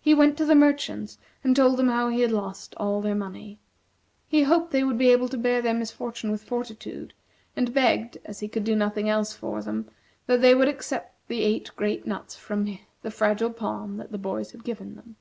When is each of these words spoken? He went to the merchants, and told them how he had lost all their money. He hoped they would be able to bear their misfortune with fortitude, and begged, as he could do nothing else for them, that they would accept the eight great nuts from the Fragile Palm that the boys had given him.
He 0.00 0.14
went 0.14 0.38
to 0.38 0.46
the 0.46 0.54
merchants, 0.54 1.18
and 1.44 1.54
told 1.54 1.76
them 1.76 1.88
how 1.88 2.08
he 2.08 2.22
had 2.22 2.32
lost 2.32 2.72
all 2.78 3.02
their 3.02 3.14
money. 3.14 3.58
He 4.26 4.44
hoped 4.44 4.70
they 4.70 4.82
would 4.84 4.96
be 4.96 5.10
able 5.10 5.28
to 5.28 5.36
bear 5.36 5.60
their 5.60 5.74
misfortune 5.74 6.30
with 6.30 6.42
fortitude, 6.44 7.12
and 7.54 7.74
begged, 7.74 8.16
as 8.24 8.40
he 8.40 8.48
could 8.48 8.64
do 8.64 8.74
nothing 8.74 9.10
else 9.10 9.34
for 9.34 9.60
them, 9.60 9.90
that 10.26 10.40
they 10.40 10.54
would 10.54 10.68
accept 10.68 11.14
the 11.28 11.42
eight 11.42 11.70
great 11.76 12.06
nuts 12.06 12.36
from 12.36 12.64
the 13.02 13.10
Fragile 13.10 13.52
Palm 13.52 13.98
that 13.98 14.12
the 14.12 14.16
boys 14.16 14.52
had 14.52 14.64
given 14.64 14.94
him. 14.94 15.16